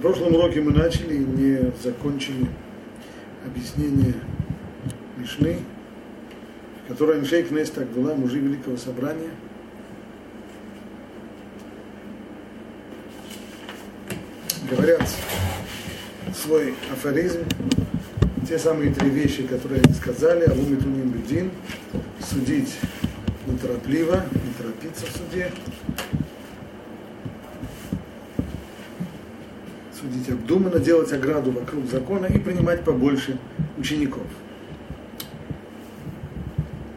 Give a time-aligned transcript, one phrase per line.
[0.00, 2.46] прошлом уроке мы начали и не закончили
[3.44, 4.14] объяснение
[5.16, 5.58] Мишны,
[6.84, 9.30] в которой Аншейк Нестак была мужи Великого Собрания.
[14.70, 15.02] Говорят
[16.34, 17.40] свой афоризм,
[18.48, 21.50] те самые три вещи, которые они сказали, а Митуним Бедин,
[22.20, 22.78] судить
[23.46, 25.50] неторопливо, не торопиться в суде,
[30.00, 33.38] судить обдуманно, делать ограду вокруг закона и принимать побольше
[33.78, 34.26] учеников.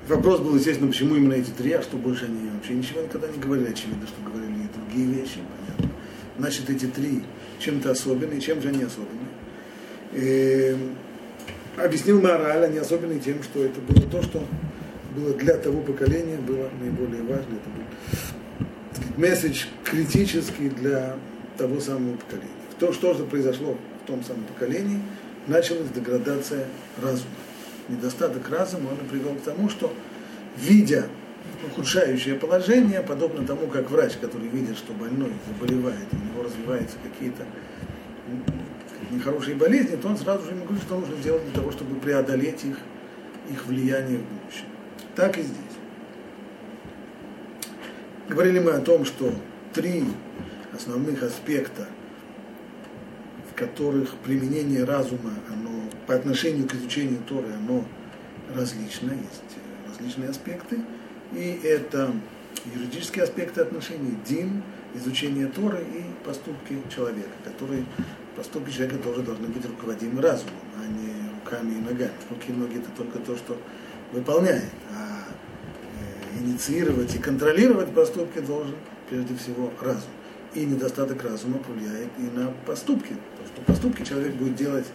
[0.07, 3.38] Вопрос был, естественно, почему именно эти три, а что больше они вообще ничего никогда не
[3.38, 5.98] говорили, очевидно, что говорили и другие вещи, понятно.
[6.38, 7.23] Значит, эти три
[7.59, 9.29] чем-то особенные, чем же они особенные?
[10.12, 10.77] И
[11.77, 14.43] объяснил мораль, они особенные тем, что это было то, что
[15.15, 17.55] было для того поколения, было наиболее важно.
[17.55, 21.15] Это был месседж критический для
[21.57, 24.99] того самого поколения то, что же произошло в том самом поколении,
[25.48, 26.67] началась деградация
[27.01, 27.31] разума.
[27.87, 29.93] Недостаток разума, он привел к тому, что,
[30.57, 31.05] видя
[31.65, 37.45] ухудшающее положение, подобно тому, как врач, который видит, что больной заболевает, у него развиваются какие-то
[39.11, 42.65] нехорошие болезни, то он сразу же ему говорит, что нужно делать для того, чтобы преодолеть
[42.65, 42.76] их,
[43.49, 44.65] их влияние в будущем.
[45.15, 45.55] Так и здесь.
[48.27, 49.34] Говорили мы о том, что
[49.73, 50.04] три
[50.73, 51.87] основных аспекта–
[53.55, 55.70] которых применение разума, оно
[56.07, 57.85] по отношению к изучению Торы, оно
[58.55, 60.79] различно, есть различные аспекты.
[61.34, 62.12] И это
[62.73, 64.63] юридические аспекты отношений, дин,
[64.95, 67.85] изучение Торы и поступки человека, которые,
[68.35, 72.12] поступки человека тоже должны быть руководимы разумом, а не руками и ногами.
[72.29, 73.57] Руки и ноги это только то, что
[74.12, 75.23] выполняет, а
[76.00, 78.75] э, инициировать и контролировать поступки должен
[79.09, 80.09] прежде всего разум
[80.56, 83.16] и недостаток разума повлияет и на поступки.
[83.31, 84.85] Потому что поступки человек будет делать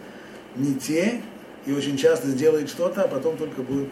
[0.57, 1.21] не те,
[1.67, 3.89] и очень часто сделает что-то, а потом только будет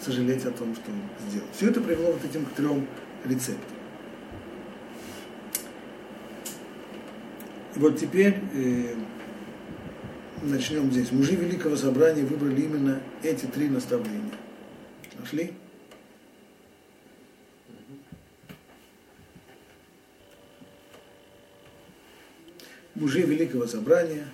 [0.00, 0.90] сожалеть о том, что
[1.28, 1.46] сделал.
[1.52, 2.86] Все это привело вот этим к трем
[3.24, 3.76] рецептам.
[7.74, 8.94] И вот теперь э,
[10.42, 11.12] начнем здесь.
[11.12, 14.32] Мужи Великого Собрания выбрали именно эти три наставления.
[15.18, 15.52] Нашли?
[23.00, 24.24] Мужей Великого Собрания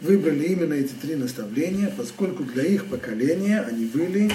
[0.00, 4.30] выбрали именно эти три наставления, поскольку для их поколения они были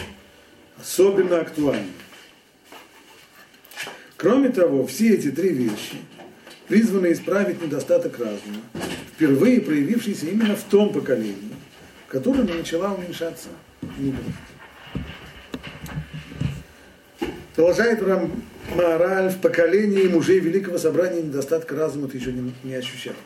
[0.79, 1.91] особенно актуальны.
[4.17, 5.97] Кроме того, все эти три вещи
[6.67, 8.61] призваны исправить недостаток разума,
[9.13, 11.53] впервые проявившийся именно в том поколении,
[12.07, 13.49] в котором начала уменьшаться
[13.81, 14.53] мудрость.
[17.55, 18.31] Продолжает Рам
[18.75, 23.17] мораль в поколении мужей Великого Собрания недостатка разума еще не, не ощущалось.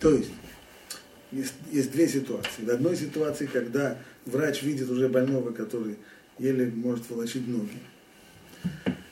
[0.00, 0.30] То есть,
[1.30, 2.64] есть, есть две ситуации.
[2.64, 5.96] В одной ситуации, когда врач видит уже больного, который
[6.38, 7.78] еле может волочить ноги.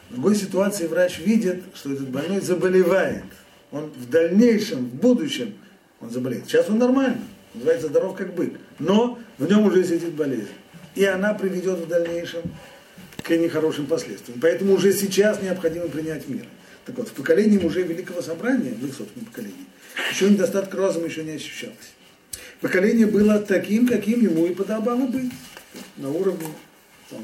[0.09, 3.25] В другой ситуации врач видит, что этот больной заболевает.
[3.71, 5.55] Он в дальнейшем, в будущем,
[6.01, 6.47] он заболеет.
[6.47, 7.21] Сейчас он нормально,
[7.53, 8.55] называется здоров как бык.
[8.79, 10.49] Но в нем уже сидит болезнь.
[10.95, 12.43] И она приведет в дальнейшем
[13.23, 14.41] к нехорошим последствиям.
[14.41, 16.49] Поэтому уже сейчас необходимо принять меры.
[16.89, 19.67] Так вот, в поколении мужей Великого Собрания, в их собственном поколении,
[20.11, 21.77] еще недостаток разума еще не ощущалось.
[22.63, 25.31] Поколение было таким, каким ему и подобало быть.
[25.99, 26.47] На уровне
[27.11, 27.21] там,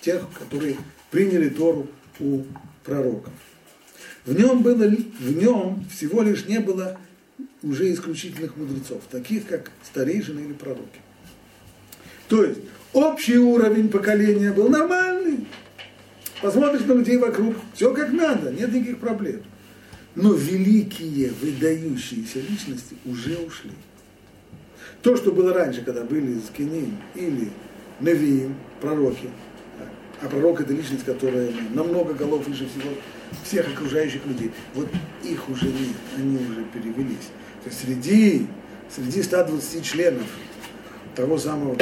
[0.00, 0.76] тех, которые
[1.12, 1.86] приняли Тору
[2.18, 2.42] у
[2.82, 3.32] пророков.
[4.24, 6.98] В нем, было, в нем всего лишь не было
[7.62, 10.98] уже исключительных мудрецов, таких как старейшины или пророки.
[12.26, 12.58] То есть
[12.92, 15.46] общий уровень поколения был нормальный.
[16.42, 19.42] Посмотришь на людей вокруг, все как надо, нет никаких проблем.
[20.14, 23.72] Но великие, выдающиеся личности уже ушли.
[25.02, 27.50] То, что было раньше, когда были Скиним или
[28.00, 29.28] Невиим, пророки,
[30.22, 32.90] а пророк это личность, которая намного голов выше всего
[33.44, 34.50] всех окружающих людей.
[34.74, 34.88] Вот
[35.22, 37.28] их уже нет, они уже перевелись.
[37.62, 38.46] То есть среди,
[38.94, 40.26] среди 120 членов
[41.14, 41.76] того самого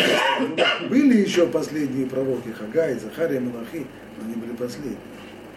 [0.88, 3.86] были еще последние пророки Хагай, Захария, Малахи,
[4.24, 4.98] они были последние.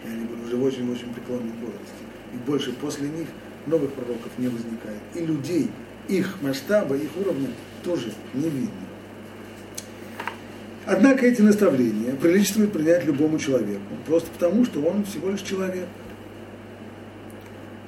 [0.04, 3.28] И они были уже в очень-очень преклонном возрасте и больше после них
[3.66, 5.00] новых пророков не возникает.
[5.14, 5.70] И людей,
[6.08, 7.48] их масштаба, их уровня
[7.84, 8.70] тоже не видно.
[10.84, 15.86] Однако эти наставления приличествует принять любому человеку, просто потому, что он всего лишь человек,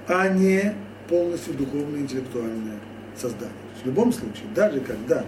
[0.06, 0.75] а не
[1.09, 2.79] полностью духовное интеллектуальное
[3.17, 3.53] создание.
[3.82, 5.25] В любом случае, даже когда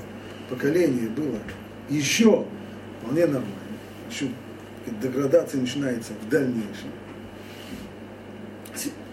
[0.48, 1.38] поколение было
[1.90, 2.46] еще
[3.00, 3.50] вполне нормально,
[4.08, 4.28] еще
[5.02, 6.90] деградация начинается в дальнейшем,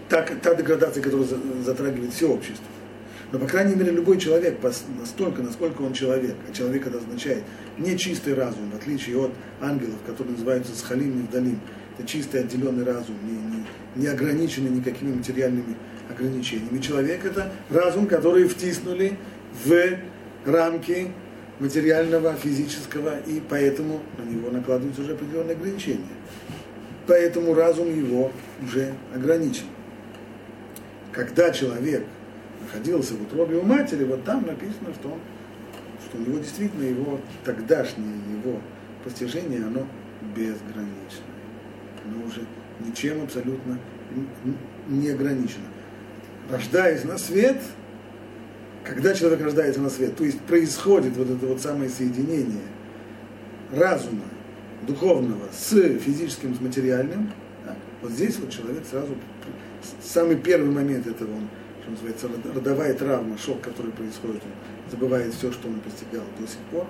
[0.08, 1.26] та, та деградация, которая
[1.64, 2.66] затрагивает все общество.
[3.32, 4.58] Но, по крайней мере, любой человек,
[5.00, 7.42] настолько, насколько он человек, а человек это означает
[7.78, 11.58] не чистый разум, в отличие от ангелов, которые называются схалим и вдалим,
[11.98, 13.64] это чистый отделенный разум, не, не,
[13.96, 15.76] не ограниченный никакими материальными
[16.08, 16.78] ограничениями.
[16.78, 19.18] Человек это разум, который втиснули
[19.64, 19.98] в
[20.44, 21.12] рамки
[21.60, 26.04] материального, физического, и поэтому на него накладываются уже определенные ограничения.
[27.06, 29.66] Поэтому разум его уже ограничен.
[31.12, 32.04] Когда человек
[32.60, 35.20] находился в утробе у матери, вот там написано, что, он,
[36.06, 38.60] что у него действительно его тогдашнее его
[39.04, 39.86] постижение, оно
[40.34, 41.34] безграничное.
[42.04, 42.40] Оно уже
[42.80, 43.78] ничем абсолютно
[44.88, 45.66] не ограничено.
[46.50, 47.56] Рождаясь на свет,
[48.84, 52.62] когда человек рождается на свет, то есть происходит вот это вот самое соединение
[53.72, 54.24] разума,
[54.86, 57.32] духовного с физическим, с материальным,
[57.64, 59.14] да, вот здесь вот человек сразу,
[60.02, 61.48] самый первый момент этого он
[61.84, 66.58] что называется, родовая травма, шок, который происходит, он забывает все, что он постигал до сих
[66.70, 66.86] пор.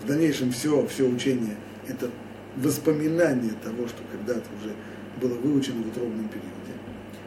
[0.00, 1.56] В дальнейшем все, все учение–
[1.88, 2.08] это
[2.56, 4.74] воспоминание того, что когда-то уже
[5.20, 6.61] было выучено в утробном периоде.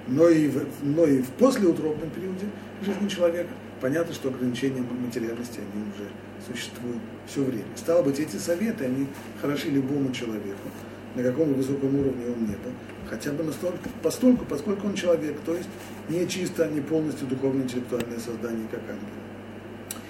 [0.08, 2.46] Но и в, но и в послеутробном периоде
[2.84, 3.50] жизни человека
[3.82, 6.10] понятно, что ограничения материальности, они уже
[6.48, 7.66] существуют все время.
[7.76, 9.08] Стало быть, эти советы, они
[9.42, 10.70] хороши любому человеку,
[11.16, 12.72] на каком бы высоком уровне он не был,
[13.10, 15.70] хотя бы настолько, постольку, поскольку он человек, то есть
[16.10, 20.02] не чисто, не полностью духовно-интеллектуальное создание, как ангел.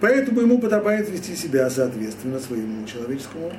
[0.00, 3.52] Поэтому ему подобает вести себя соответственно своему человеческому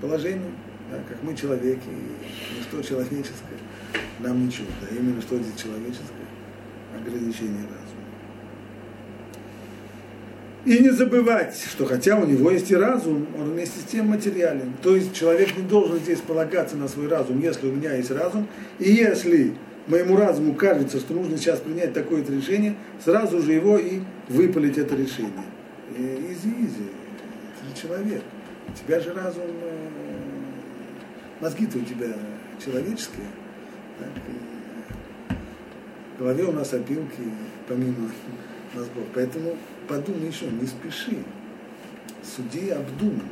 [0.00, 0.52] положению,
[0.90, 3.58] да, как мы человеки, и что человеческое
[4.20, 6.26] нам не чудо, а именно что здесь человеческое,
[6.98, 7.86] ограничение разума.
[10.64, 14.72] И не забывать, что хотя у него есть и разум, он вместе с тем материален.
[14.82, 18.48] То есть человек не должен здесь полагаться на свой разум, если у меня есть разум,
[18.80, 19.54] и если
[19.86, 24.96] моему разуму кажется, что нужно сейчас принять такое-то решение, сразу же его и выпалить это
[24.96, 25.44] решение.
[25.96, 26.90] Изи-изи,
[27.60, 28.22] ты же человек.
[28.68, 29.88] У тебя же разум, э,
[31.40, 32.08] мозги-то у тебя
[32.62, 33.26] человеческие.
[36.14, 37.22] В голове у нас опилки,
[37.68, 38.10] помимо
[38.74, 39.04] мозгов.
[39.14, 39.56] Поэтому
[39.88, 41.18] подумай еще, не спеши.
[42.22, 43.22] Суди обдуманно.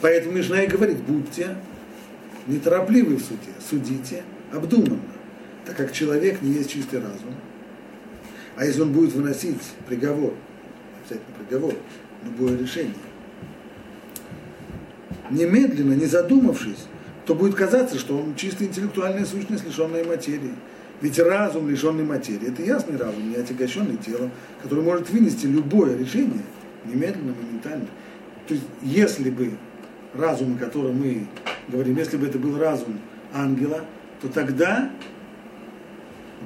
[0.00, 1.56] Поэтому Мишна и говорит, будьте
[2.46, 5.00] неторопливы в суде, судите обдуманно,
[5.66, 7.34] так как человек не есть чистый разум.
[8.56, 10.34] А если он будет выносить приговор,
[11.00, 11.74] обязательно приговор,
[12.24, 12.94] любое решение,
[15.30, 16.86] немедленно, не задумавшись,
[17.26, 20.52] то будет казаться, что он чисто интеллектуальная сущность, лишенная материи.
[21.00, 24.30] Ведь разум, лишенный материи, это ясный разум, не отягощенный телом,
[24.62, 26.42] который может вынести любое решение
[26.84, 27.86] немедленно, моментально.
[28.46, 29.52] То есть, если бы
[30.14, 31.26] разум, о котором мы
[31.68, 32.98] говорим, если бы это был разум
[33.32, 33.84] ангела,
[34.20, 34.90] то тогда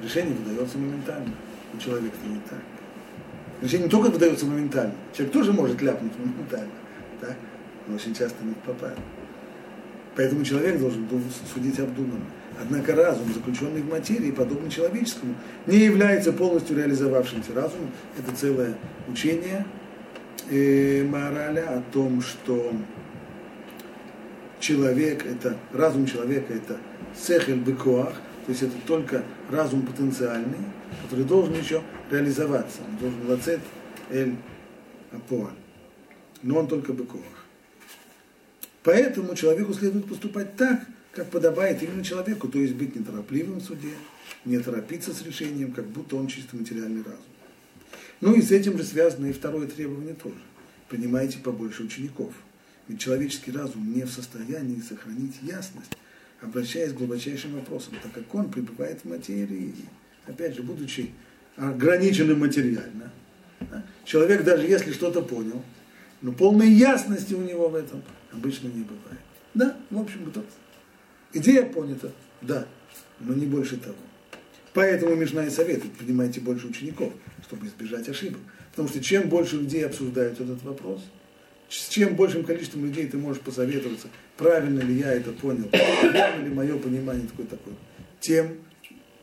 [0.03, 1.33] решение выдается моментально.
[1.73, 2.59] У человека-то не так.
[3.61, 6.73] Решение не только выдается моментально, человек тоже может ляпнуть моментально,
[7.21, 7.35] так?
[7.87, 8.97] Но очень часто не попадает.
[10.15, 11.07] Поэтому человек должен
[11.53, 12.25] судить обдуманно.
[12.61, 15.35] Однако разум, заключенный в материи, подобный человеческому,
[15.65, 17.89] не является полностью реализовавшимся разумом.
[18.17, 18.75] Это целое
[19.07, 19.65] учение
[20.49, 22.71] э, мораля о том, что
[24.59, 26.77] человек, это разум человека, это
[27.15, 28.13] сехель бекоах,
[28.45, 30.59] то есть это только разум потенциальный,
[31.03, 31.81] который должен еще
[32.11, 32.81] реализоваться.
[32.87, 33.59] Он должен лацет
[34.11, 34.35] эль
[35.11, 35.51] апоа.
[36.41, 37.42] Но он только бекоах.
[38.83, 43.93] Поэтому человеку следует поступать так, как подобает именно человеку, то есть быть неторопливым в суде,
[44.45, 47.19] не торопиться с решением, как будто он чисто материальный разум.
[48.19, 50.35] Ну и с этим же связано и второе требование тоже.
[50.89, 52.33] Принимайте побольше учеников.
[52.87, 55.95] Ведь человеческий разум не в состоянии сохранить ясность,
[56.41, 59.73] обращаясь к глубочайшим вопросам, так как он пребывает в материи,
[60.25, 61.11] опять же, будучи
[61.55, 63.11] ограниченным материально.
[64.03, 65.63] Человек даже если что-то понял,
[66.21, 68.01] но полной ясности у него в этом
[68.33, 69.21] обычно не бывает.
[69.53, 70.43] Да, в общем, кто
[71.33, 72.11] идея понята,
[72.41, 72.67] да,
[73.19, 73.95] но не больше того.
[74.73, 77.13] Поэтому Мишна и советует, принимайте больше учеников,
[77.45, 78.41] чтобы избежать ошибок.
[78.71, 81.01] Потому что чем больше людей обсуждают этот вопрос,
[81.69, 86.53] с чем большим количеством людей ты можешь посоветоваться, правильно ли я это понял, правильно ли
[86.53, 87.75] мое понимание такое такое,
[88.19, 88.57] тем,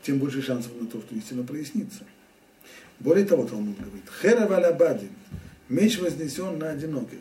[0.01, 2.05] тем больше шансов на то, что истина прояснится.
[2.99, 5.09] Более того, Талмуд говорит, хера валябадин,
[5.71, 7.19] Меч вознесен на одиноких.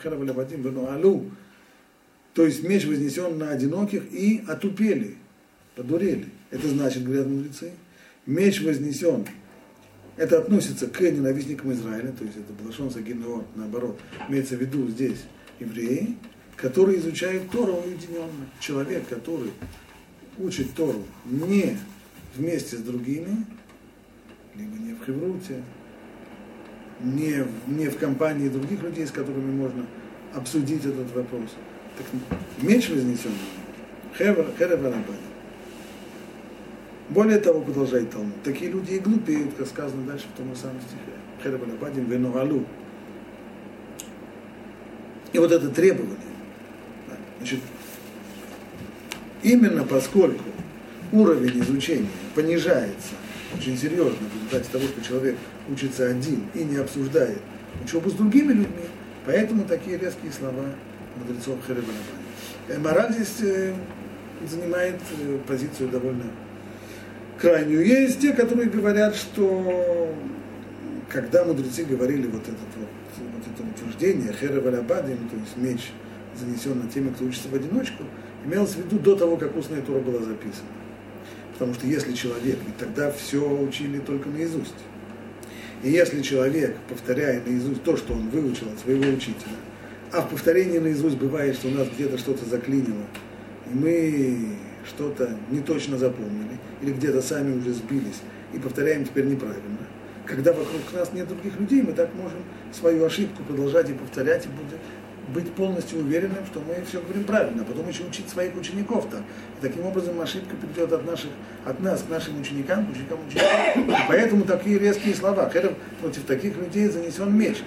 [0.00, 1.28] Херавалявадим вену алу.
[2.34, 5.16] То есть меч вознесен на одиноких и отупели,
[5.74, 6.26] подурели.
[6.52, 7.72] Это значит, говорят мудрецы,
[8.26, 9.26] меч вознесен.
[10.16, 15.24] Это относится к ненавистникам Израиля, то есть это Балашон Сагинеор, наоборот, имеется в виду здесь
[15.58, 16.16] евреи,
[16.54, 18.46] которые изучают Тору уединенно.
[18.60, 19.50] Человек, который
[20.38, 21.76] учит Тору не
[22.36, 23.44] вместе с другими,
[24.54, 25.64] либо не в Хевруте,
[27.02, 29.86] не, не в компании других людей, с которыми можно
[30.34, 31.50] обсудить этот вопрос.
[31.96, 32.06] Так
[32.62, 33.32] меч вознесен,
[34.16, 34.46] херев
[37.08, 40.80] Более того, продолжает Талмуд, такие люди и глупеют, как сказано дальше в том же самом
[40.80, 41.16] стихе.
[41.42, 42.64] Херев Арабадим венугалу.
[45.32, 46.16] И вот это требование,
[47.38, 47.60] значит,
[49.42, 50.44] именно поскольку
[51.12, 53.14] уровень изучения понижается
[53.56, 55.36] очень серьезно в результате того, что человек
[55.68, 57.38] учится один и не обсуждает
[57.84, 58.86] учебу с другими людьми,
[59.24, 60.64] поэтому такие резкие слова
[61.16, 62.00] мудрецов Херебанабани.
[62.68, 63.72] Э, мораль здесь э,
[64.48, 66.24] занимает э, позицию довольно
[67.38, 67.86] крайнюю.
[67.86, 70.14] Есть те, которые говорят, что
[71.08, 72.88] когда мудрецы говорили вот, этот вот,
[73.18, 75.92] вот это утверждение Херебанабадим, то есть меч
[76.38, 78.04] занесен на теми, кто учится в одиночку,
[78.44, 80.68] имелось в виду до того, как устная тура была записана.
[81.60, 84.72] Потому что если человек, ведь тогда все учили только наизусть.
[85.82, 89.56] И если человек, повторяя наизусть то, что он выучил от своего учителя,
[90.10, 93.04] а в повторении наизусть бывает, что у нас где-то что-то заклинило,
[93.70, 98.22] и мы что-то не точно запомнили, или где-то сами уже сбились,
[98.54, 99.86] и повторяем теперь неправильно.
[100.24, 102.38] Когда вокруг нас нет других людей, мы так можем
[102.72, 104.80] свою ошибку продолжать и повторять, и будет,
[105.32, 109.20] быть полностью уверенным, что мы все говорим правильно, а потом еще учить своих учеников там.
[109.20, 111.30] И таким образом ошибка придет от, наших,
[111.64, 113.76] от нас к нашим ученикам, к ученикам учеников.
[113.76, 115.50] И поэтому такие резкие слова.
[115.50, 117.58] Херов против таких людей занесен меч.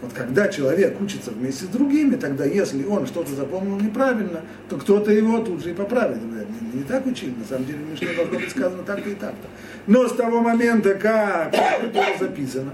[0.00, 5.10] Вот когда человек учится вместе с другими, тогда если он что-то запомнил неправильно, то кто-то
[5.10, 6.18] его тут же и поправит.
[6.22, 9.48] Не, не так учили, на самом деле, что должно быть сказано так-то и так-то.
[9.88, 12.70] Но с того момента, как это записано,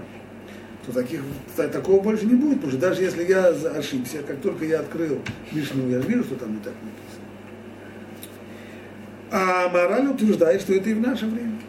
[0.85, 1.21] то таких,
[1.55, 5.19] такого больше не будет, потому что даже если я ошибся, как только я открыл
[5.51, 7.25] Мишну, я вижу, что там не так написано.
[9.31, 11.59] А мораль утверждает, что это и в наше время.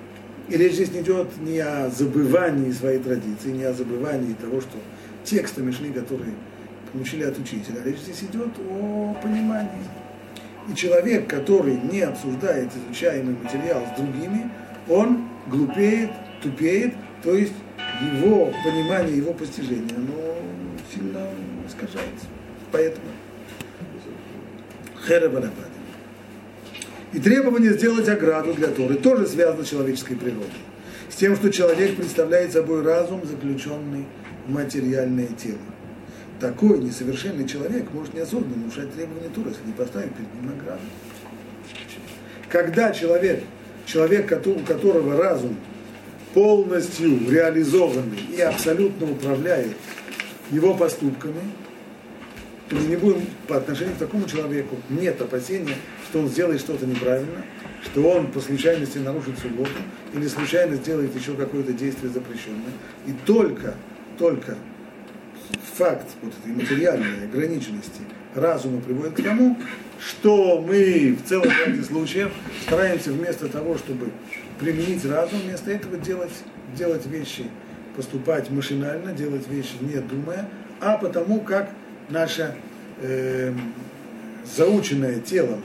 [0.49, 4.79] И речь здесь не идет не о забывании своей традиции, не о забывании того, что
[5.25, 6.35] текста Мишны, которые
[6.93, 9.71] получили от учителя, речь здесь идет о понимании.
[10.71, 14.51] И человек, который не обсуждает изучаемый материал с другими,
[14.89, 16.11] он глупеет,
[16.43, 17.55] тупеет, то есть
[18.01, 20.39] его понимание, его постижение, оно
[20.93, 21.29] сильно
[21.67, 22.27] искажается.
[22.73, 23.07] Поэтому
[25.07, 25.71] Херебанабад.
[27.13, 30.51] И требование сделать ограду для Торы тоже связано с человеческой природой.
[31.09, 34.05] С тем, что человек представляет собой разум, заключенный
[34.47, 35.59] в материальное тело.
[36.41, 40.83] Такой несовершенный человек может неосознанно нарушать требования Торы, если не поставить перед ним награду.
[42.51, 43.43] Когда человек,
[43.87, 45.57] человек, у которого разум
[46.37, 49.75] полностью реализованный и абсолютно управляет
[50.51, 51.41] его поступками,
[52.71, 57.43] мы не будем по отношению к такому человеку, нет опасения, что он сделает что-то неправильно,
[57.83, 59.71] что он по случайности нарушит субботу
[60.13, 62.75] или случайно сделает еще какое-то действие запрещенное.
[63.07, 63.73] И только,
[64.19, 64.59] только
[65.73, 68.03] факт вот этой материальной ограниченности
[68.35, 69.57] разума приводит к тому,
[69.99, 72.31] что мы в целом ряде случаев
[72.67, 74.11] стараемся вместо того, чтобы
[74.59, 76.33] применить разум, вместо этого делать,
[76.77, 77.45] делать вещи,
[77.97, 80.49] поступать машинально, делать вещи не думая,
[80.81, 81.71] а потому как
[82.09, 82.55] наша
[83.01, 83.53] э,
[84.45, 85.63] заученная телом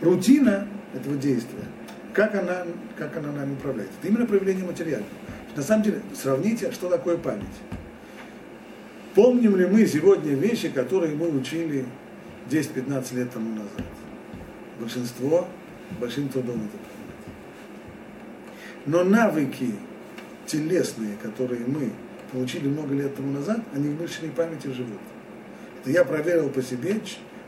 [0.00, 1.64] э, рутина этого действия,
[2.12, 2.64] как она,
[2.96, 3.90] как она нами управляет.
[4.00, 5.10] Это именно проявление материального.
[5.56, 7.46] На самом деле, сравните, что такое память.
[9.14, 11.84] Помним ли мы сегодня вещи, которые мы учили
[12.50, 13.97] 10-15 лет тому назад?
[14.78, 15.48] Большинство
[16.00, 16.78] большим трудом это.
[18.86, 19.74] Но навыки
[20.46, 21.90] телесные, которые мы
[22.32, 25.00] получили много лет тому назад, они в мышечной памяти живут.
[25.80, 27.00] Это я проверил по себе,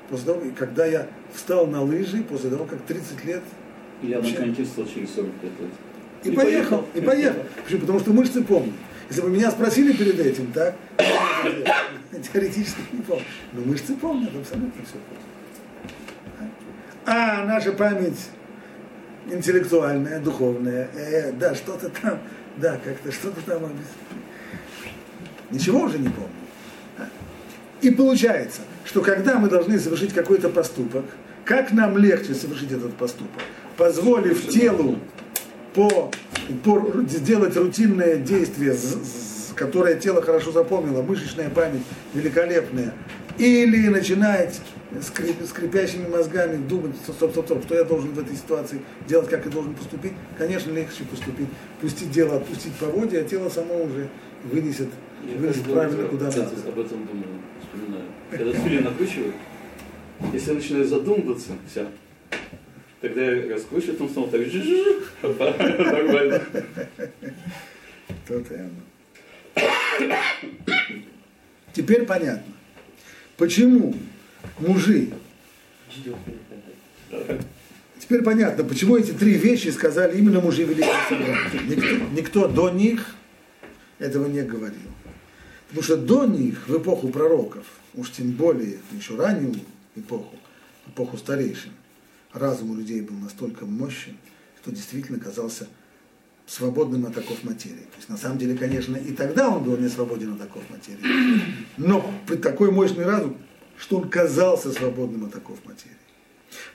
[0.08, 3.42] после того, когда я встал на лыжи, после того, как 30 лет...
[4.02, 4.38] Я вообще...
[4.38, 5.52] на коньки встал через 40 лет.
[6.24, 7.42] И, и поехал, и поехал.
[7.64, 7.80] Почему?
[7.80, 8.74] Потому что мышцы помнят.
[9.08, 10.76] Если бы меня спросили перед этим, так,
[12.32, 13.24] теоретически не помню.
[13.52, 15.24] Но мышцы помнят, абсолютно все помнят.
[17.12, 18.28] А наша память
[19.28, 22.20] интеллектуальная, духовная, э, да, что-то там,
[22.56, 23.68] да, как-то что-то там
[25.50, 27.10] Ничего уже не помню.
[27.80, 31.04] И получается, что когда мы должны совершить какой-то поступок,
[31.44, 33.42] как нам легче совершить этот поступок?
[33.76, 35.00] Позволив телу
[35.74, 36.12] по,
[36.62, 38.76] по сделать рутинное действие,
[39.56, 41.82] которое тело хорошо запомнило, мышечная память
[42.14, 42.94] великолепная,
[43.36, 44.60] или начинать
[45.02, 49.44] скрип, скрипящими мозгами думать, стоп, стоп, стоп, что я должен в этой ситуации делать, как
[49.44, 51.48] я должен поступить, конечно, легче поступить,
[51.80, 54.08] пустить дело, отпустить поводья, а тело само уже
[54.44, 54.88] вынесет,
[55.28, 56.42] я вынесет правильно куда надо.
[56.42, 58.04] об этом думаю, вспоминаю.
[58.30, 59.34] Когда филин накручивают,
[60.32, 61.86] если я начинаю задумываться, все,
[63.00, 64.84] тогда я раскручу, потом снова так жи
[65.22, 66.42] нормально.
[68.26, 68.70] То-то
[71.72, 72.52] Теперь понятно,
[73.36, 73.94] почему
[74.60, 75.10] мужи
[77.98, 81.60] Теперь понятно, почему эти три вещи сказали именно мужи Великого Собрания.
[81.68, 83.14] Никто, никто до них
[83.98, 84.90] этого не говорил.
[85.68, 87.64] Потому что до них, в эпоху пророков,
[87.94, 89.54] уж тем более еще раннюю
[89.94, 90.34] эпоху,
[90.88, 91.70] эпоху старейшин,
[92.32, 94.16] разум у людей был настолько мощен,
[94.60, 95.68] что действительно казался
[96.46, 97.76] свободным от оков материи.
[97.76, 100.98] То есть на самом деле, конечно, и тогда он был не свободен от оков материи.
[101.76, 103.36] Но при такой мощный разум,
[103.80, 105.96] что он казался свободным от оков материи.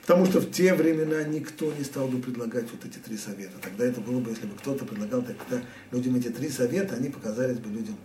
[0.00, 3.52] Потому что в те времена никто не стал бы предлагать вот эти три совета.
[3.62, 7.58] Тогда это было бы, если бы кто-то предлагал тогда людям эти три совета, они показались
[7.58, 7.96] бы людям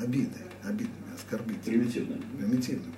[0.00, 1.82] обидой, обидными, оскорбительными.
[1.82, 2.22] Примитивными.
[2.38, 2.94] Примитивными.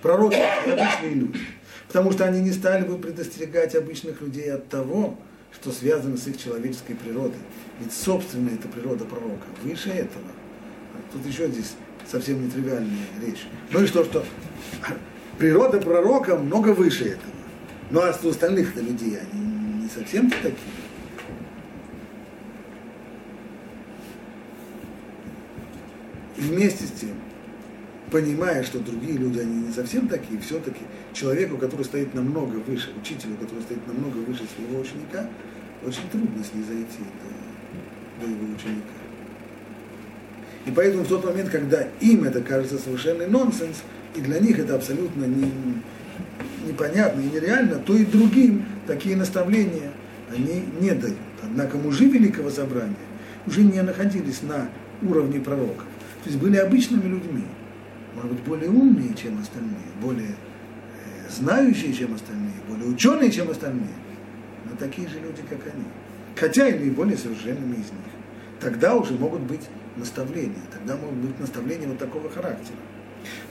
[0.00, 1.40] Пророки обычные люди.
[1.86, 5.18] Потому что они не стали бы предостерегать обычных людей от того,
[5.52, 7.40] что связано с их человеческой природой.
[7.80, 10.26] Ведь собственная эта природа пророка выше этого.
[11.12, 11.74] Тут еще здесь
[12.10, 13.46] совсем нетривиальная речь.
[13.70, 14.24] Ну и что, что
[15.38, 17.32] природа пророка много выше этого.
[17.90, 20.54] Ну а у остальных-то людей, они не совсем такие.
[26.36, 27.14] И вместе с тем,
[28.10, 30.80] понимая, что другие люди, они не совсем такие, все-таки
[31.12, 35.28] человеку, который стоит намного выше, учителю, который стоит намного выше своего ученика,
[35.84, 38.97] очень трудно с ней зайти до, до его ученика.
[40.68, 43.78] И поэтому в тот момент, когда им это кажется совершенный нонсенс,
[44.14, 45.50] и для них это абсолютно не,
[46.66, 49.92] непонятно и нереально, то и другим такие наставления
[50.30, 51.16] они не дают.
[51.42, 52.94] Однако мужи Великого Собрания
[53.46, 54.68] уже не находились на
[55.00, 55.86] уровне пророков.
[56.22, 57.44] То есть были обычными людьми,
[58.14, 63.96] может быть, более умные, чем остальные, более э, знающие, чем остальные, более ученые, чем остальные,
[64.66, 65.84] но такие же люди, как они.
[66.36, 68.12] Хотя и наиболее совершенными из них.
[68.60, 69.62] Тогда уже могут быть
[69.98, 72.76] наставления, тогда могут быть наставления вот такого характера.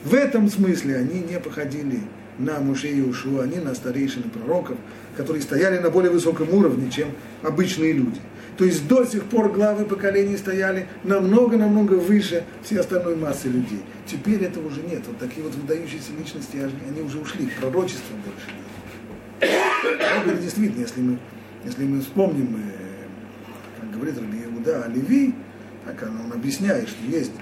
[0.02, 2.00] В этом смысле они не походили
[2.38, 4.76] на Муше и Ушу, они на старейшин пророков,
[5.16, 7.08] которые стояли на более высоком уровне, чем
[7.42, 8.20] обычные люди.
[8.56, 13.82] То есть до сих пор главы поколений стояли намного-намного выше всей остальной массы людей.
[14.04, 15.02] Теперь этого уже нет.
[15.06, 16.56] Вот такие вот выдающиеся личности,
[16.88, 18.68] они уже ушли, пророчества больше нет.
[20.26, 21.18] Ну, действительно, если мы,
[21.64, 25.34] если мы вспомним, э, как говорит Раби Иуда Леви,
[26.02, 27.32] он объясняет, что есть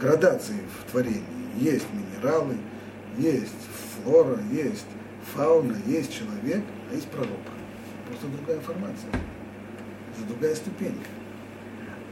[0.00, 1.22] градации в творении.
[1.56, 2.56] Есть минералы,
[3.18, 3.52] есть
[4.02, 4.86] флора, есть
[5.34, 7.30] фауна, есть человек, а есть пророк.
[8.08, 9.10] Просто другая формация.
[9.10, 11.06] Это другая ступенька.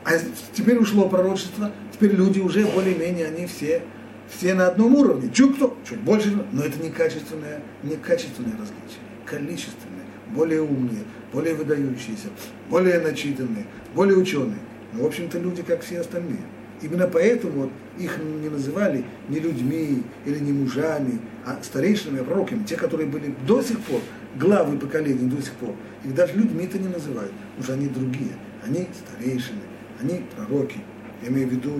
[0.04, 0.12] А
[0.52, 3.82] теперь ушло пророчество, теперь люди уже более-менее, они все,
[4.28, 5.30] все на одном уровне.
[5.32, 11.54] Чуть кто, чуть больше, но это не качественное, не качественное различие, количественное, более умные, более
[11.54, 12.28] выдающиеся,
[12.68, 14.58] более начитанные, более ученые.
[14.92, 16.40] Ну, в общем-то, люди, как все остальные.
[16.82, 22.64] Именно поэтому вот их не называли ни людьми или не мужами, а старейшинами, а пророками,
[22.64, 24.00] те, которые были до сих пор,
[24.36, 25.74] главы поколений до сих пор.
[26.04, 28.32] Их даже людьми-то не называют, уже они другие.
[28.66, 29.60] Они старейшины,
[30.00, 30.78] они пророки.
[31.22, 31.72] Я имею в виду,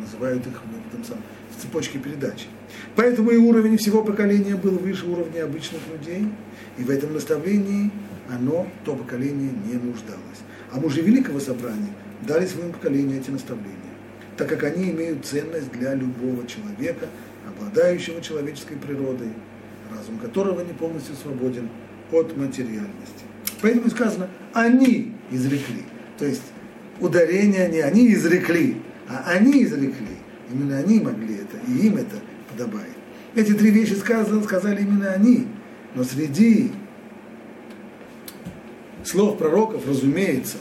[0.00, 1.22] называют их в, этом самом,
[1.54, 2.46] в цепочке передачи.
[2.94, 6.28] Поэтому и уровень всего поколения был выше уровня обычных людей,
[6.78, 7.90] и в этом наставлении
[8.30, 10.40] оно, то поколение, не нуждалось.
[10.72, 13.86] А мужи Великого Собрания дали своему поколению эти наставления
[14.36, 17.06] так как они имеют ценность для любого человека,
[17.48, 19.30] обладающего человеческой природой,
[19.90, 21.68] разум которого не полностью свободен
[22.12, 23.24] от материальности.
[23.62, 25.84] Поэтому сказано, они изрекли.
[26.18, 26.42] То есть
[27.00, 28.76] ударение не они изрекли,
[29.08, 30.16] а они изрекли.
[30.52, 32.16] Именно они могли это, и им это
[32.50, 32.92] подобает.
[33.34, 35.46] Эти три вещи сказали, сказали именно они.
[35.94, 36.72] Но среди
[39.04, 40.58] слов пророков, разумеется,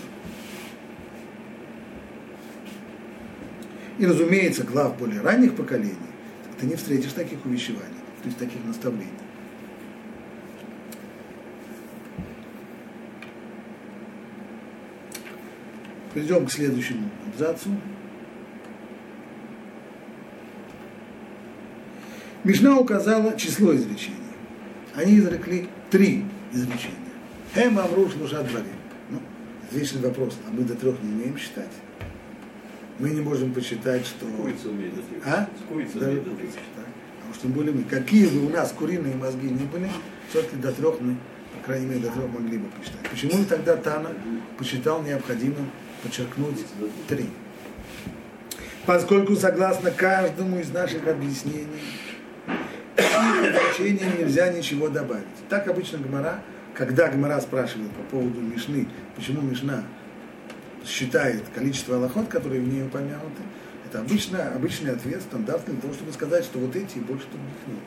[3.97, 5.95] И, разумеется, глав более ранних поколений,
[6.60, 9.08] ты не встретишь таких увещеваний, то есть таких наставлений.
[16.13, 17.69] Перейдем к следующему абзацу.
[22.43, 24.15] Мишна указала число изречений.
[24.93, 26.95] Они изрекли три изречения.
[27.55, 28.67] Эм Амруш Луша Дворим.
[29.10, 29.19] Ну,
[29.69, 31.71] извечный вопрос, а мы до трех не умеем считать
[32.99, 34.25] мы не можем посчитать, что...
[34.25, 34.93] Курица умеет
[35.25, 35.47] А?
[35.69, 39.89] Курица да, умеет Потому что более мы, какие бы у нас куриные мозги не были,
[40.29, 41.17] все-таки до трех мы,
[41.58, 43.10] по крайней мере, до трех могли бы посчитать.
[43.10, 44.12] Почему тогда Тана
[44.58, 45.69] посчитал необходимым
[46.03, 46.63] подчеркнуть
[47.08, 47.29] три?
[48.86, 51.81] Поскольку, согласно каждому из наших объяснений,
[52.95, 55.25] изучению нельзя ничего добавить.
[55.49, 56.41] Так обычно Гмара,
[56.73, 59.84] когда Гмара спрашивает по поводу Мишны, почему Мишна
[60.86, 63.41] считает количество аллахот, которые в ней упомянуты,
[63.86, 67.56] это обычно, обычный ответ, стандартный, для того, чтобы сказать, что вот эти и больше других
[67.67, 67.80] нет.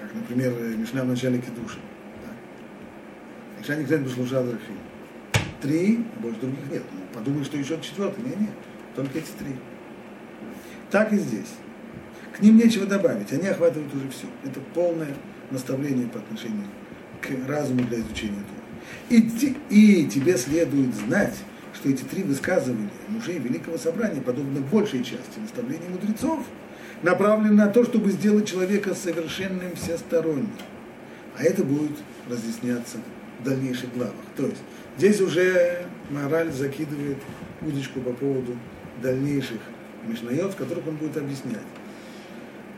[0.00, 1.78] Как, например, Мишна в начале Кедуши.
[2.22, 3.60] Да.
[3.60, 4.78] Мишна не бы служа Рафим.
[5.60, 6.82] Три, а больше других нет.
[6.92, 8.22] Ну, подумай, что еще четвертый.
[8.24, 8.50] Нет, нет,
[8.94, 9.56] только эти три.
[10.90, 11.54] Так и здесь.
[12.36, 14.26] К ним нечего добавить, они охватывают уже все.
[14.44, 15.14] Это полное
[15.50, 16.66] наставление по отношению
[17.22, 18.55] к разуму для изучения Торы.
[19.08, 19.18] И,
[19.70, 21.34] и тебе следует знать,
[21.74, 26.44] что эти три высказывания мужей Великого Собрания, подобно большей части наставлений мудрецов,
[27.02, 30.50] направлены на то, чтобы сделать человека совершенным всесторонним.
[31.38, 31.96] А это будет
[32.28, 32.98] разъясняться
[33.40, 34.14] в дальнейших главах.
[34.36, 34.62] То есть
[34.96, 37.18] здесь уже мораль закидывает
[37.60, 38.56] удочку по поводу
[39.02, 39.60] дальнейших
[40.06, 41.58] Мишнайот, в которых он будет объяснять,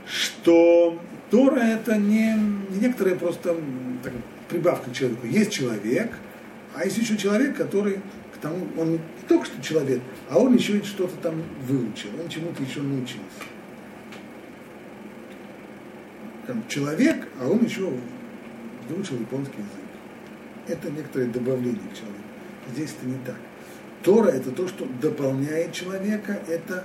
[0.07, 2.33] что Тора это не,
[2.71, 3.57] не некоторая просто
[4.03, 4.13] так,
[4.49, 5.27] прибавка к человеку.
[5.27, 6.13] Есть человек,
[6.75, 8.01] а есть еще человек, который
[8.35, 12.63] к тому, он не только что человек, а он еще что-то там выучил, он чему-то
[12.63, 13.43] еще научился.
[16.47, 17.93] Там человек, а он еще
[18.89, 19.89] выучил японский язык.
[20.67, 22.23] Это некоторое добавление к человеку.
[22.73, 23.37] Здесь это не так.
[24.03, 26.85] Тора это то, что дополняет человека, это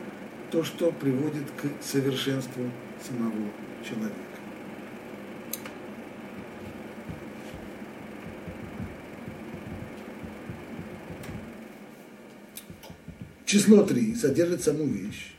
[0.51, 2.63] то, что приводит к совершенству
[3.07, 3.49] самого
[3.83, 4.32] человека.
[13.53, 15.31] Число 3 содержит саму вещь.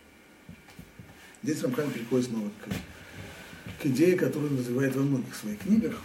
[1.42, 6.00] Здесь Рамхан переходит снова к, к идее, которую он развивает во многих своих книгах.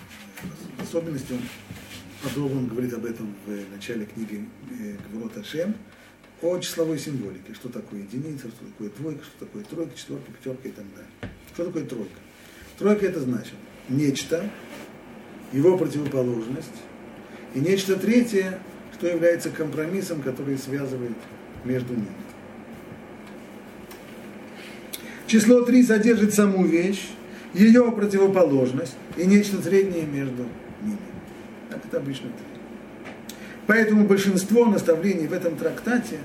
[0.79, 1.41] В особенности он
[2.23, 5.75] подробно говорит об этом в начале книги э, Гвурот Ашем–
[6.41, 7.53] о числовой символике.
[7.53, 11.35] Что такое единица, что такое двойка, что такое тройка, четверка, пятерка и так далее.
[11.53, 12.19] Что такое тройка?
[12.79, 13.53] Тройка это значит
[13.87, 14.49] нечто,
[15.53, 16.81] его противоположность,
[17.53, 18.57] и нечто третье,
[18.97, 21.15] что является компромиссом, который связывает
[21.65, 22.07] между ними.
[25.27, 27.09] Число 3 содержит саму вещь,
[27.53, 30.43] ее противоположность и нечто среднее между
[30.81, 30.97] ними.
[31.69, 32.45] Так это обычно три.
[33.67, 36.17] Поэтому большинство наставлений в этом трактате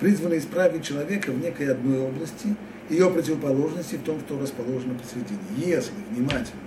[0.00, 2.56] призвано исправить человека в некой одной области,
[2.90, 5.38] ее противоположности в том, что расположено посередине.
[5.56, 6.60] Если внимательно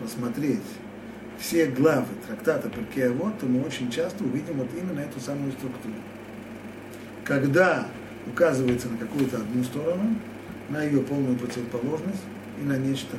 [0.00, 0.58] посмотреть
[1.38, 5.94] все главы трактата Перкеавод, то мы очень часто увидим вот именно эту самую структуру.
[7.30, 7.86] Когда
[8.26, 10.16] указывается на какую-то одну сторону,
[10.68, 12.22] на ее полную противоположность
[12.60, 13.16] и на нечто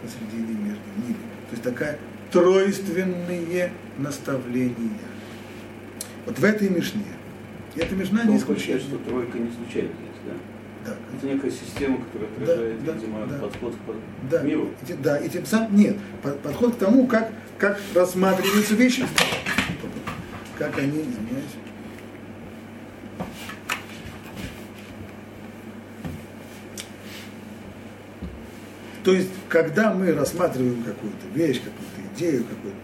[0.00, 1.18] посередине между ними.
[1.50, 1.98] То есть такая
[2.32, 5.04] тройственные наставления.
[6.24, 7.04] Вот в этой Мишне.
[7.74, 8.80] И эта Мишна не исключает.
[8.80, 10.32] что тройка не случайно есть, да?
[10.86, 10.96] Да.
[11.18, 14.40] Это некая система, которая отражает, да, видимо, да, подход к да.
[14.40, 14.70] миру.
[14.88, 19.04] И, да, и тем самым, нет, подход к тому, как, как рассматриваются вещи,
[20.56, 21.56] как они, извиняюсь,
[29.04, 32.78] То есть, когда мы рассматриваем какую-то вещь, какую-то идею, какую-то,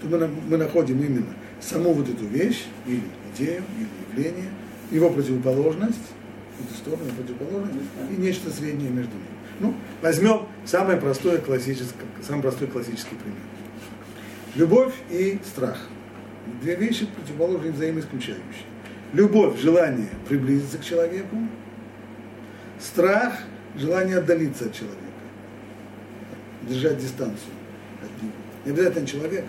[0.00, 3.02] то мы, мы находим именно саму вот эту вещь, или
[3.34, 4.50] идею, или явление,
[4.90, 5.96] его противоположность,
[6.60, 9.26] эту сторону, противоположность, и нечто среднее между ними.
[9.60, 13.40] Ну, возьмем самое простое классическое, самый простой классический пример.
[14.54, 15.78] Любовь и страх.
[16.62, 18.42] Две вещи противоположные взаимоисключающие.
[19.12, 21.36] Любовь– желание приблизиться к человеку,
[22.78, 23.34] страх–
[23.76, 25.07] желание отдалиться от человека,
[26.68, 27.52] держать дистанцию
[28.02, 28.32] от него.
[28.64, 29.44] Не обязательно человек,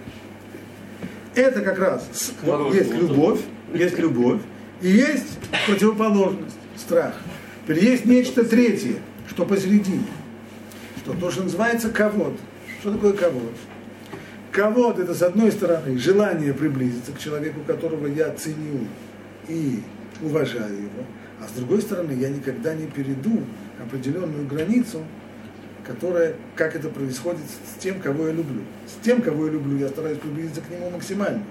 [1.35, 2.09] это как раз
[2.43, 3.39] вот, есть любовь,
[3.73, 4.41] есть любовь,
[4.81, 7.13] и есть противоположность, страх.
[7.63, 8.95] Теперь есть нечто третье,
[9.27, 10.07] что посередине,
[11.03, 12.33] что то, что называется ковод.
[12.81, 13.53] Что такое ковод?
[14.51, 18.87] Ковод– это, с одной стороны, желание приблизиться к человеку, которого я ценю
[19.47, 19.81] и
[20.21, 21.05] уважаю его,
[21.39, 23.43] а с другой стороны, я никогда не перейду
[23.81, 25.03] определенную границу,
[25.89, 28.61] которая, как это происходит с тем, кого я люблю.
[28.85, 31.43] С тем, кого я люблю, я стараюсь приблизиться к нему максимально.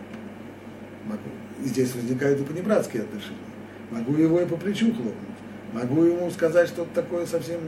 [1.07, 1.29] Могу.
[1.65, 3.37] И здесь возникают и понебратские отношения.
[3.91, 5.39] Могу его и по плечу хлопнуть.
[5.73, 7.59] Могу ему сказать что-то такое совсем...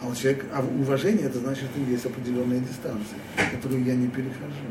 [0.00, 3.18] А вот человек, а уважение, это значит, что есть определенная дистанция,
[3.50, 4.66] которую я не перехожу.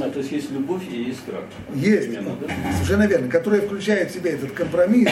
[0.00, 1.42] А, то есть есть любовь и искра.
[1.74, 2.06] Есть.
[2.06, 2.72] Примерно, да?
[2.74, 3.28] Совершенно верно.
[3.28, 5.10] Которая включает в себя этот компромисс.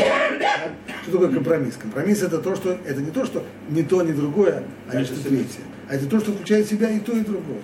[1.02, 1.76] Что такое компромисс?
[1.76, 5.04] Компромисс это то, что это не то, что не то, не другое, а, а не
[5.04, 5.60] что третье.
[5.88, 7.60] А это то, что включает в себя и то, и другое.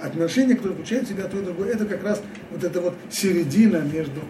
[0.00, 3.78] Отношения, которые включают в себя то и другое, это как раз вот эта вот середина
[3.78, 4.20] между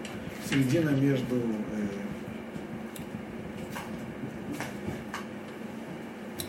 [0.49, 1.87] середина между э,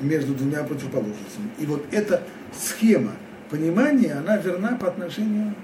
[0.01, 1.51] между двумя противоположностями.
[1.59, 3.13] И вот это схема
[3.51, 5.55] понимания, она верна по отношению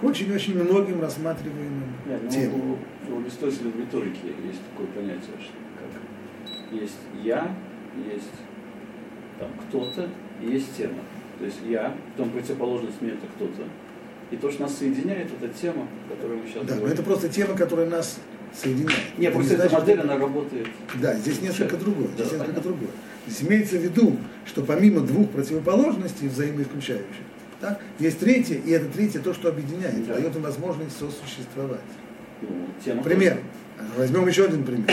[0.00, 2.60] к очень-очень многим рассматриваемым Нет, ну, темам.
[3.08, 7.54] У, у Аристотеля в риторике есть такое понятие, что как есть я,
[8.08, 8.30] есть
[9.38, 10.08] там кто-то,
[10.42, 10.98] и есть тема.
[11.38, 13.62] То есть я, потом противоположность мне это кто-то.
[14.30, 16.94] И то, что нас соединяет, это тема, о которой мы сейчас Да, но говорим.
[16.94, 18.18] это просто тема, которая нас
[18.54, 19.18] соединяет.
[19.18, 20.66] Нет, просто не эта значит, модель, она работает.
[21.00, 22.06] Да, здесь несколько Да, другое.
[22.08, 22.62] Здесь да, несколько понятно.
[22.62, 22.90] другое.
[23.26, 27.04] Здесь имеется в виду, что помимо двух противоположностей взаимоисключающих,
[27.60, 30.14] так, есть третье, и это третье то, что объединяет, Да.
[30.14, 31.80] дает им возможность сосуществовать.
[32.42, 32.48] Ну,
[32.84, 33.38] тема Пример.
[33.96, 34.88] Возьмем еще один пример.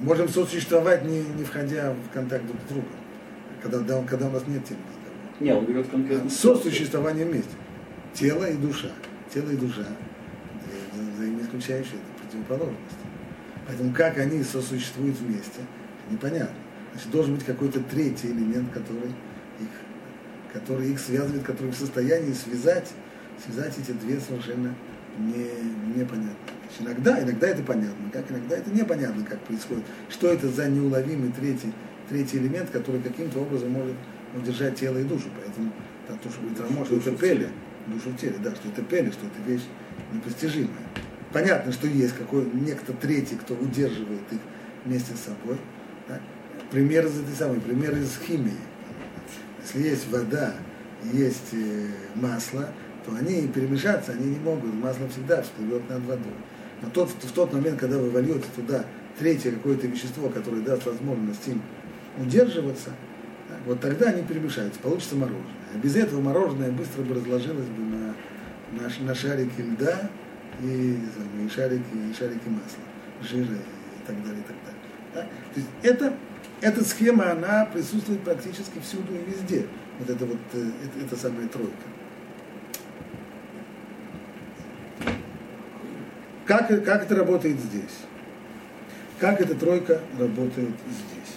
[0.00, 2.88] Можем сосуществовать, не, не входя в контакт друг с другом,
[3.62, 4.80] когда, да, когда у нас нет темы.
[5.38, 6.28] Не, он берет конкретно.
[6.30, 6.64] ситуацию.
[6.64, 7.50] Сосуществование вместе.
[8.14, 8.88] Тело и душа.
[9.32, 9.86] Тело и душа
[11.16, 12.96] взаимоисключающие, противоположности.
[13.66, 15.60] Поэтому как они сосуществуют вместе,
[16.10, 16.54] непонятно.
[16.96, 19.10] Значит, должен быть какой-то третий элемент, который
[19.60, 19.68] их,
[20.54, 22.90] который их связывает, который в состоянии связать,
[23.44, 24.74] связать эти две совершенно
[25.18, 25.44] не,
[25.94, 26.32] непонятные
[26.64, 26.80] вещи.
[26.80, 29.84] Иногда, иногда это понятно, как иногда это непонятно, как происходит.
[30.08, 31.70] Что это за неуловимый третий,
[32.08, 33.96] третий элемент, который каким-то образом может
[34.34, 35.28] удержать тело и душу.
[35.38, 35.72] Поэтому
[36.08, 37.50] да, то, что говорит Рамо, что это пели,
[37.88, 39.64] душу в теле, да, что это пели, что это вещь
[40.14, 40.70] непостижимая.
[41.30, 44.40] Понятно, что есть какой некто третий, кто удерживает их
[44.86, 45.58] вместе с собой.
[46.70, 48.52] Пример из этой самой, пример из химии.
[49.62, 50.54] Если есть вода
[51.12, 52.68] есть э, масло,
[53.04, 54.74] то они перемешаться они не могут.
[54.74, 56.34] Масло всегда всплывет над водой.
[56.82, 58.84] Но тот, в тот момент, когда вы вольете туда
[59.18, 61.62] третье какое-то вещество, которое даст возможность им
[62.18, 62.90] удерживаться,
[63.48, 65.44] так, вот тогда они перемешаются, получится мороженое.
[65.74, 68.14] А без этого мороженое быстро бы разложилось бы на,
[68.72, 70.10] на, на шарики льда
[70.62, 70.98] и,
[71.44, 72.82] и шарики, и шарики масла,
[73.22, 74.80] жира и так далее, и так далее.
[75.14, 75.20] Да?
[75.22, 76.14] То есть это,
[76.60, 79.66] эта схема, она присутствует практически всюду и везде.
[79.98, 81.72] Вот это вот, э, это, эта самая тройка.
[86.46, 87.98] Как, как это работает здесь?
[89.18, 91.34] Как эта тройка работает здесь?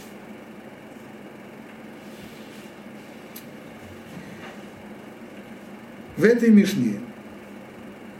[6.15, 6.99] В этой Мишне,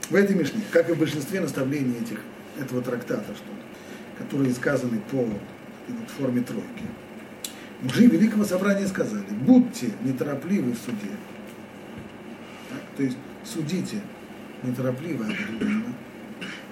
[0.10, 2.22] в этой Мишне, как и в большинстве наставлений этих,
[2.60, 5.28] этого трактата, что, которые сказаны по
[5.92, 6.86] вот форме тройки,
[7.82, 11.12] мужи Великого Собрания сказали, будьте неторопливы в суде.
[12.70, 14.02] Так, то есть судите
[14.64, 15.94] неторопливо, обдуманно.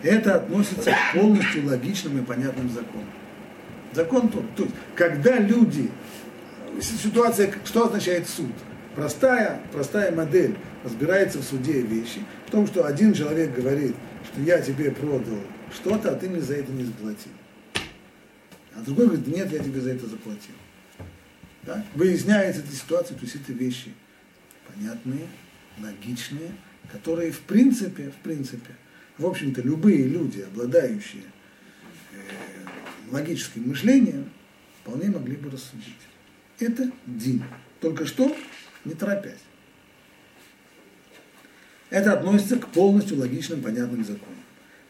[0.04, 3.10] Это относится к полностью логичным и понятным законам.
[3.94, 5.90] Закон то есть, когда люди,
[6.80, 8.52] ситуация, что означает суд?
[8.96, 13.96] Простая, простая модель разбирается в суде вещи, в том, что один человек говорит,
[14.32, 15.40] что я тебе продал
[15.74, 17.32] что-то, а ты мне за это не заплатил.
[18.78, 20.54] А другой говорит, нет, я тебе за это заплатил.
[21.64, 21.84] Да?
[21.96, 23.92] Выясняется эта ситуация, то есть это вещи
[24.68, 25.28] понятные,
[25.80, 26.52] логичные,
[26.92, 28.76] которые в принципе, в принципе,
[29.18, 31.24] в общем-то, любые люди, обладающие
[32.14, 32.18] э,
[33.12, 34.30] логическим мышлением,
[34.82, 35.98] вполне могли бы рассудить.
[36.60, 37.44] Это дин.
[37.82, 38.36] Только что
[38.86, 39.42] не торопясь.
[41.90, 44.36] Это относится к полностью логичным, понятным законам.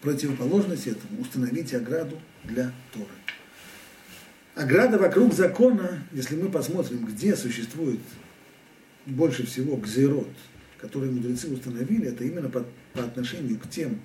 [0.02, 3.08] Противоположность этому установите ограду для Торы.
[4.58, 8.00] Ограда вокруг закона, если мы посмотрим, где существует
[9.06, 10.34] больше всего гзерот,
[10.80, 14.00] которые мудрецы установили, это именно по, по отношению к тем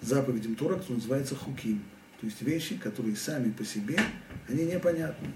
[0.00, 1.84] заповедям Тора, которые называются хуким.
[2.20, 3.96] То есть вещи, которые сами по себе,
[4.48, 5.28] они непонятны.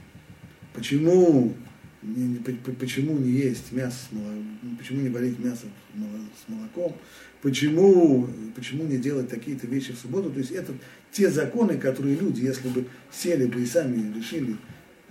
[0.75, 1.55] Почему
[2.03, 6.51] не, не- по- по- почему не есть мясо с молоком, почему не варить мясо с
[6.51, 6.97] молоком,
[7.41, 10.29] почему, почему не делать такие-то вещи в субботу.
[10.31, 10.75] То есть это
[11.17, 14.57] те законы, которые люди, если бы сели бы и сами решили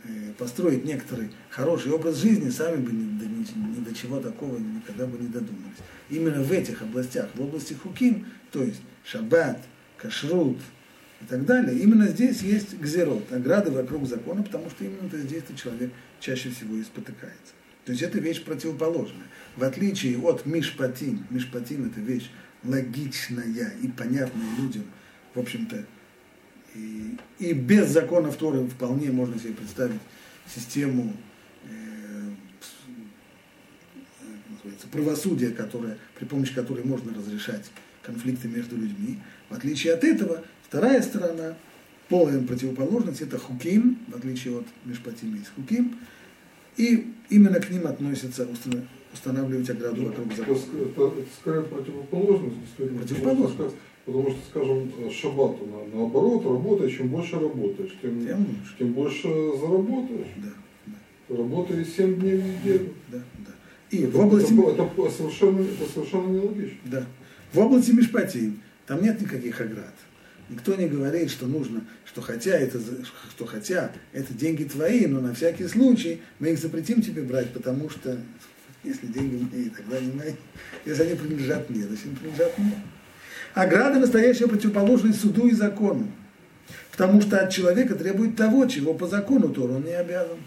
[0.03, 5.07] э, построить некоторый хороший образ жизни, сами бы ни ни- ни до чего такого никогда
[5.07, 5.79] бы не додумались.
[6.11, 9.63] Именно в этих областях, в области хуким, то есть шаббат,
[9.97, 10.59] кашрут
[11.21, 15.91] и так далее, именно здесь есть гзерот, ограды вокруг закона, потому что именно здесь-то человек
[16.19, 17.53] чаще всего и спотыкается.
[17.83, 19.25] То есть это вещь противоположная.
[19.55, 22.29] В отличие от мишпатим, мишпатим это вещь
[22.63, 24.83] логичная и понятная людям,
[25.33, 25.85] в общем-то,
[26.75, 29.99] и, и без законов Торы вполне можно себе представить
[30.53, 31.13] систему
[31.63, 32.29] э,
[34.21, 37.71] э, называется, правосудия, которая, при помощи которой можно разрешать
[38.03, 39.19] конфликты между людьми.
[39.49, 41.55] В отличие от этого, вторая сторона,
[42.09, 45.97] полная противоположность, это хуким, в отличие от Мишпатима есть хуким,
[46.77, 50.57] и именно к ним относится устана- устанавливать ограду вокруг Это, закона.
[50.57, 52.99] ск- это, это скорее противоположность, действительно.
[52.99, 53.75] Противоположность.
[54.05, 58.75] Потому что, скажем, шаббату на, наоборот, работаешь, чем больше работаешь, тем, Тем лучше.
[58.77, 59.27] тем больше
[59.59, 60.27] заработаешь.
[60.37, 60.53] Да,
[60.85, 61.35] да.
[61.37, 62.93] Работали 7 дней в неделю.
[63.11, 63.51] Да, да.
[63.89, 64.53] И в области...
[64.53, 66.77] Это, это, совершенно, это совершенно нелогично.
[66.85, 67.05] Да.
[67.51, 69.95] В области Мишпатим там нет никаких оград.
[70.49, 72.79] Никто не говорит, что нужно, что хотя это,
[73.31, 77.89] что хотя это деньги твои, но на всякий случай мы их запретим тебе брать, потому
[77.89, 78.19] что
[78.83, 80.33] если деньги мои, тогда не мои.
[80.85, 82.83] Если они принадлежат мне, значит они принадлежат мне.
[83.55, 86.07] Ограда настоящая противоположность суду и закону.
[86.91, 90.37] Потому что от человека требует того, чего по закону Тор он не обязан.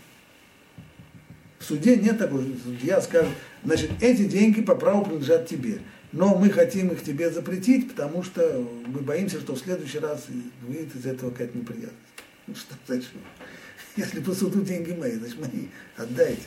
[1.58, 3.32] В суде нет такого, судья скажет,
[3.64, 5.80] значит, эти деньги по праву принадлежат тебе
[6.12, 10.26] но мы хотим их тебе запретить, потому что мы боимся, что в следующий раз
[10.62, 11.96] выйдет из этого какая-то неприятность.
[12.46, 13.20] Ну что, зачем?
[13.96, 15.66] Если по суду деньги мои, значит мои
[15.96, 16.42] отдайте.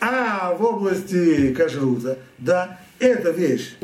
[0.00, 3.76] А в области кашрута, да, эта вещь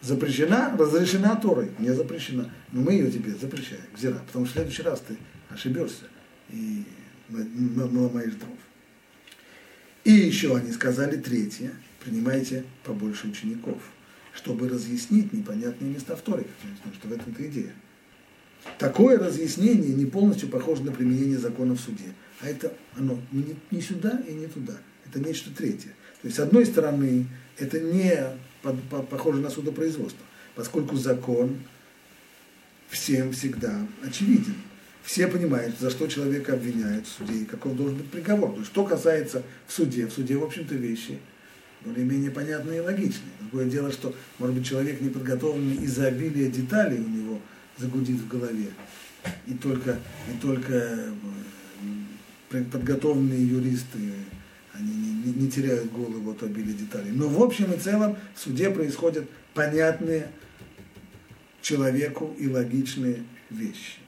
[0.00, 2.50] запрещена, разрешена Торой, не запрещена.
[2.72, 5.16] Но мы ее тебе запрещаем, зира, потому что в следующий раз ты
[5.50, 6.04] ошибешься
[6.50, 6.84] и
[7.28, 8.58] наломаешь дров.
[10.04, 11.72] И еще они сказали третье–
[12.08, 13.78] принимайте побольше учеников,
[14.32, 16.46] чтобы разъяснить непонятные места в Торе,
[16.80, 17.72] потому что в этом-то идея.
[18.78, 22.12] Такое разъяснение не полностью похоже на применение закона в суде.
[22.40, 24.76] А это оно не, не сюда и не туда.
[25.06, 25.90] Это нечто третье.
[26.20, 28.14] То есть, с одной стороны, это не
[28.62, 31.56] по, по, похоже на судопроизводство, поскольку закон
[32.88, 34.54] всем всегда очевиден.
[35.02, 38.52] Все понимают, за что человека обвиняют в суде и каков должен быть приговор.
[38.52, 41.18] То есть, что касается в суде, в суде, в общем-то, вещи
[41.84, 43.32] более-менее понятные и логичные.
[43.40, 47.40] Другое дело, что, может быть, человек неподготовленный из-за обилия деталей у него
[47.78, 48.68] загудит в голове.
[49.46, 50.74] И только, и только
[52.50, 54.12] э, подготовленные юристы,
[55.28, 57.10] не, не, теряют голову от обилия деталей.
[57.12, 60.30] Но в общем и целом в суде происходят понятные
[61.60, 63.98] человеку и логичные вещи.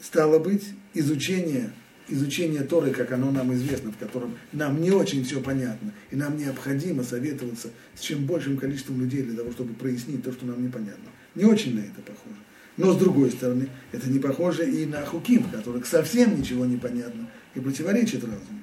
[0.00, 1.72] Стало быть, изучение
[2.08, 6.36] изучение Торы, как оно нам известно, в котором нам не очень все понятно, и нам
[6.36, 11.10] необходимо советоваться с чем большим количеством людей для того, чтобы прояснить то, что нам непонятно.
[11.34, 12.36] Не очень на это похоже.
[12.76, 16.76] Но с другой стороны, это не похоже и на Хуким, в которых совсем ничего не
[16.76, 18.60] понятно и противоречит разуму.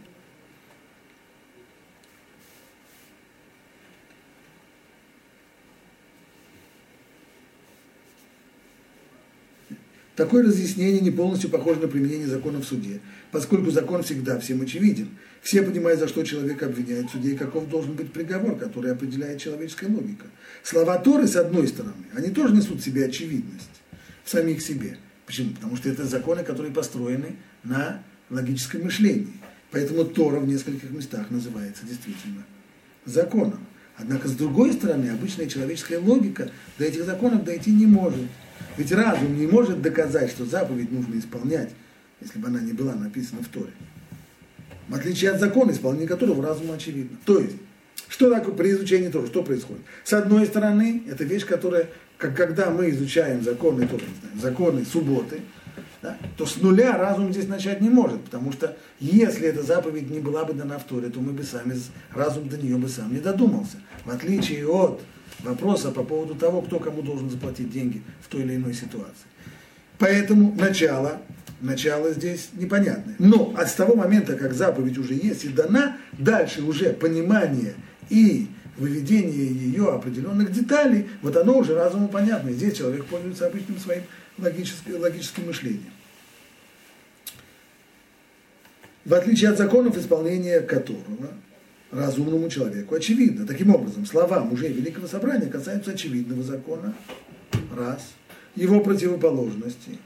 [10.15, 12.99] Такое разъяснение не полностью похоже на применение закона в суде,
[13.31, 15.09] поскольку закон всегда всем очевиден.
[15.41, 19.39] Все понимают, за что человек обвиняет в суде и каков должен быть приговор, который определяет
[19.39, 20.25] человеческая логика.
[20.63, 23.69] Слова Торы, с одной стороны, они тоже несут в себе очевидность
[24.23, 24.97] в самих себе.
[25.25, 25.51] Почему?
[25.51, 29.33] Потому что это законы, которые построены на логическом мышлении.
[29.71, 32.43] Поэтому Тора в нескольких местах называется действительно
[33.05, 33.65] законом.
[33.97, 38.21] Однако, с другой стороны, обычная человеческая логика до этих законов дойти не может.
[38.77, 41.71] Ведь разум не может доказать, что заповедь нужно исполнять,
[42.21, 43.71] если бы она не была написана в Торе.
[44.87, 47.17] В отличие от закона, исполнение которого разуму очевидно.
[47.25, 47.55] То есть,
[48.07, 49.83] что такое при изучении Торы, что происходит?
[50.03, 54.03] С одной стороны, это вещь, которая, как когда мы изучаем законы Торы,
[54.35, 55.41] законы субботы,
[56.01, 60.19] да, то с нуля разум здесь начать не может, потому что если эта заповедь не
[60.19, 61.75] была бы дана в Торе, то мы бы сами,
[62.11, 63.77] разум до нее бы сам не додумался.
[64.05, 65.01] В отличие от
[65.39, 69.27] вопроса по поводу того, кто кому должен заплатить деньги в той или иной ситуации.
[69.99, 71.21] Поэтому начало,
[71.61, 73.15] начало здесь непонятное.
[73.19, 77.75] Но от того момента, как заповедь уже есть и дана, дальше уже понимание
[78.09, 82.49] и выведение ее определенных деталей, вот оно уже разуму понятно.
[82.49, 84.03] И здесь человек пользуется обычным своим
[84.37, 85.91] логическим, логическим мышлением.
[89.03, 91.29] В отличие от законов, исполнения которого
[91.91, 93.45] разумному человеку очевидно.
[93.45, 96.93] Таким образом, слова мужей Великого Собрания касаются очевидного закона.
[97.75, 98.13] Раз.
[98.55, 99.97] Его противоположности.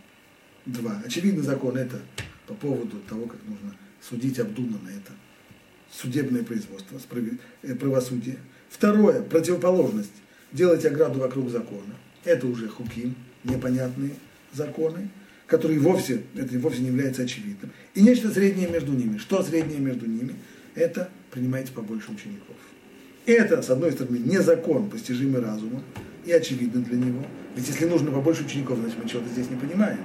[0.66, 1.02] Два.
[1.06, 2.00] Очевидный закон– это
[2.48, 5.14] по поводу того, как нужно судить обдуманно это
[5.92, 7.00] судебное производство,
[7.64, 8.38] э, правосудие.
[8.70, 10.12] Второе– противоположность–
[10.52, 11.95] делать ограду вокруг закона.
[12.24, 13.16] Это уже хуким,
[13.46, 14.12] непонятные
[14.54, 15.10] законы,
[15.48, 17.72] которые вовсе, это вовсе не является очевидным.
[17.93, 19.18] И нечто среднее между ними.
[19.18, 20.36] Что среднее между ними?
[20.74, 22.56] Это принимайте побольше учеников.
[23.26, 25.84] Это, с одной стороны, не закон, постижимый разумом,
[26.26, 27.26] и очевидно для него.
[27.56, 30.00] Ведь если нужно побольше учеников, значит мы чего-то здесь не понимаем.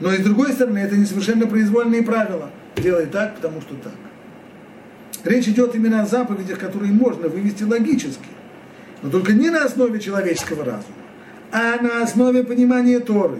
[0.00, 2.50] Но и с другой стороны, это не совершенно произвольные правила.
[2.76, 3.94] Делай так, потому что так.
[5.24, 8.26] Речь идет именно о заповедях, которые можно вывести логически.
[9.02, 10.96] Но только не на основе человеческого разума,
[11.52, 13.36] а на основе понимания Торы.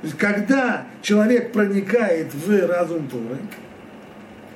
[0.00, 3.38] То есть, когда человек проникает в разум Торы,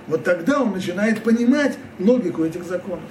[0.08, 3.04] вот тогда он начинает понимать логику этих законов.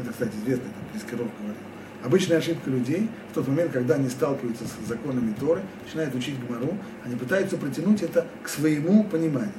[0.00, 1.56] Это, кстати, известно, это Плескиров говорил.
[2.04, 6.78] Обычная ошибка людей в тот момент, когда они сталкиваются с законами Торы, начинают учить Гмару,
[7.04, 9.52] они пытаются протянуть это к своему пониманию.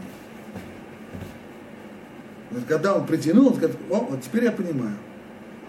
[2.51, 4.95] Вот когда он притянул, он говорит, о, вот теперь я понимаю.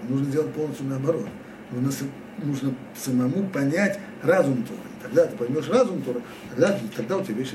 [0.09, 1.27] Нужно делать полностью наоборот.
[1.73, 2.09] Нужно,
[2.43, 4.81] нужно самому понять разум Торы.
[5.03, 7.55] Тогда ты поймешь разум Торы, тогда, тогда у тебя вещи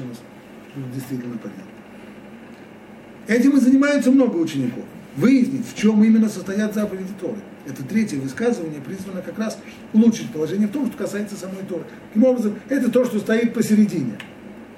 [0.94, 1.64] действительно понятны.
[3.28, 4.84] Этим и занимаются много учеников.
[5.18, 7.38] Выяснить, в чем именно состоят заповеди Торы.
[7.66, 9.58] Это третье высказывание призвано как раз
[9.94, 11.84] улучшить положение в том, что касается самой Торы.
[12.10, 14.18] Таким образом, это то, что стоит посередине.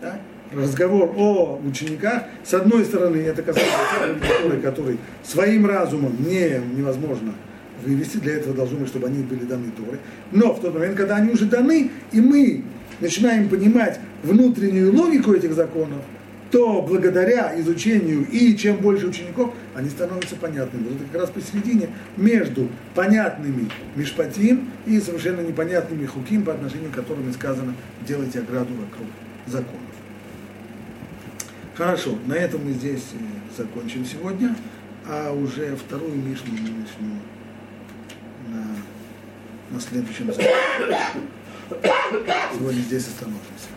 [0.01, 0.19] Да?
[0.53, 7.33] Разговор о учениках, с одной стороны, это касается Торы, который своим разумом не, невозможно
[7.83, 9.99] вывести, для этого должно быть, чтобы они были даны Торы.
[10.31, 12.63] Но в тот момент, когда они уже даны, и мы
[12.99, 16.01] начинаем понимать внутреннюю логику этих законов,
[16.51, 20.83] то благодаря изучению и чем больше учеников, они становятся понятными.
[20.83, 26.95] Вот это как раз посередине между понятными Мишпатим и совершенно непонятными Хуким, по отношению к
[26.95, 27.73] которым сказано
[28.07, 29.07] «делайте ограду вокруг
[29.45, 29.81] законов».
[31.75, 34.55] Хорошо, на этом мы здесь э, закончим сегодня,
[35.05, 37.21] а уже вторую Мишну мы начнем на,
[39.71, 41.21] на следующем занятии.
[42.53, 43.76] Сегодня здесь остановимся.